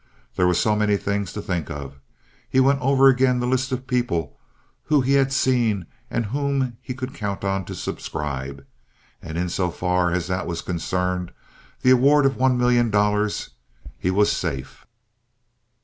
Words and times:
There 0.35 0.47
were 0.47 0.55
so 0.55 0.75
many 0.75 0.97
things 0.97 1.31
to 1.33 1.43
think 1.43 1.69
of. 1.69 1.99
He 2.49 2.59
went 2.59 2.81
over 2.81 3.07
again 3.07 3.39
the 3.39 3.45
list 3.45 3.71
of 3.71 3.85
people 3.85 4.35
whom 4.85 5.03
he 5.03 5.13
had 5.13 5.31
seen 5.31 5.85
and 6.09 6.25
whom 6.25 6.75
he 6.81 6.95
could 6.95 7.13
count 7.13 7.43
on 7.43 7.65
to 7.65 7.75
subscribe, 7.75 8.65
and 9.21 9.37
in 9.37 9.47
so 9.47 9.69
far 9.69 10.11
as 10.11 10.25
that 10.25 10.47
was 10.47 10.61
concerned—the 10.63 11.91
award 11.91 12.25
of 12.25 12.35
one 12.35 12.57
million 12.57 12.89
dollars—he 12.89 14.09
was 14.09 14.31
safe. 14.31 14.87